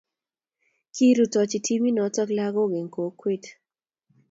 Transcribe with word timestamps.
kirutechi 0.95 1.57
timinoto 1.65 2.21
lakok 2.37 2.71
eng 2.79 2.89
kokwet 2.95 3.43